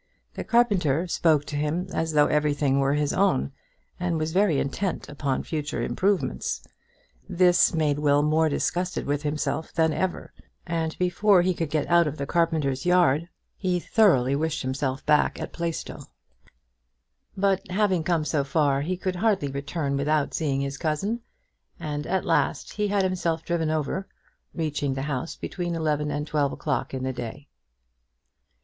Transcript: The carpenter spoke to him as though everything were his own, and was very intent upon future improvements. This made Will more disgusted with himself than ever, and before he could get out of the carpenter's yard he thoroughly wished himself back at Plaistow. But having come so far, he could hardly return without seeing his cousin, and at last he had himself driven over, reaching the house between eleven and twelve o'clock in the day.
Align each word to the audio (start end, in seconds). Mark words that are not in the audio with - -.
The 0.33 0.43
carpenter 0.43 1.05
spoke 1.05 1.45
to 1.45 1.55
him 1.55 1.87
as 1.93 2.13
though 2.13 2.25
everything 2.25 2.79
were 2.79 2.95
his 2.95 3.13
own, 3.13 3.51
and 3.99 4.17
was 4.17 4.33
very 4.33 4.57
intent 4.57 5.07
upon 5.07 5.43
future 5.43 5.83
improvements. 5.83 6.65
This 7.29 7.75
made 7.75 7.99
Will 7.99 8.23
more 8.23 8.49
disgusted 8.49 9.05
with 9.05 9.21
himself 9.21 9.71
than 9.71 9.93
ever, 9.93 10.33
and 10.65 10.97
before 10.97 11.43
he 11.43 11.53
could 11.53 11.69
get 11.69 11.85
out 11.87 12.07
of 12.07 12.17
the 12.17 12.25
carpenter's 12.25 12.83
yard 12.83 13.29
he 13.55 13.79
thoroughly 13.79 14.35
wished 14.35 14.63
himself 14.63 15.05
back 15.05 15.39
at 15.39 15.53
Plaistow. 15.53 16.05
But 17.37 17.69
having 17.69 18.03
come 18.03 18.25
so 18.25 18.43
far, 18.43 18.81
he 18.81 18.97
could 18.97 19.17
hardly 19.17 19.49
return 19.49 19.97
without 19.97 20.33
seeing 20.33 20.61
his 20.61 20.79
cousin, 20.79 21.21
and 21.79 22.07
at 22.07 22.25
last 22.25 22.73
he 22.73 22.87
had 22.87 23.03
himself 23.03 23.45
driven 23.45 23.69
over, 23.69 24.07
reaching 24.55 24.95
the 24.95 25.03
house 25.03 25.35
between 25.35 25.75
eleven 25.75 26.09
and 26.09 26.25
twelve 26.25 26.51
o'clock 26.51 26.91
in 26.91 27.03
the 27.03 27.13
day. 27.13 27.47